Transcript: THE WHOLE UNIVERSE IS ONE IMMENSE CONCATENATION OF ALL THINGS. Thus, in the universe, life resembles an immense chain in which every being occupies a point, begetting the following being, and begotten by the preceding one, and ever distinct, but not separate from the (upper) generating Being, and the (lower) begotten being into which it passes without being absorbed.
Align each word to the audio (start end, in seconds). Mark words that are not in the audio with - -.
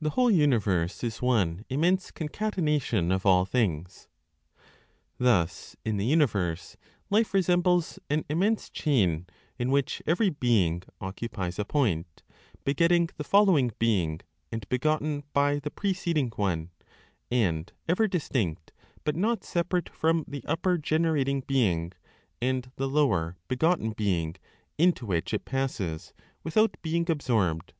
THE 0.00 0.08
WHOLE 0.08 0.30
UNIVERSE 0.30 1.04
IS 1.04 1.20
ONE 1.20 1.66
IMMENSE 1.68 2.12
CONCATENATION 2.12 3.12
OF 3.12 3.26
ALL 3.26 3.44
THINGS. 3.44 4.08
Thus, 5.18 5.76
in 5.84 5.98
the 5.98 6.06
universe, 6.06 6.78
life 7.10 7.34
resembles 7.34 7.98
an 8.08 8.24
immense 8.30 8.70
chain 8.70 9.26
in 9.58 9.70
which 9.70 10.00
every 10.06 10.30
being 10.30 10.82
occupies 10.98 11.58
a 11.58 11.64
point, 11.66 12.22
begetting 12.64 13.10
the 13.18 13.22
following 13.22 13.72
being, 13.78 14.22
and 14.50 14.66
begotten 14.70 15.24
by 15.34 15.58
the 15.58 15.70
preceding 15.70 16.30
one, 16.36 16.70
and 17.30 17.70
ever 17.86 18.08
distinct, 18.08 18.72
but 19.04 19.14
not 19.14 19.44
separate 19.44 19.90
from 19.90 20.24
the 20.26 20.42
(upper) 20.46 20.78
generating 20.78 21.40
Being, 21.42 21.92
and 22.40 22.72
the 22.76 22.88
(lower) 22.88 23.36
begotten 23.48 23.90
being 23.92 24.36
into 24.78 25.04
which 25.04 25.34
it 25.34 25.44
passes 25.44 26.14
without 26.42 26.78
being 26.80 27.10
absorbed. 27.10 27.74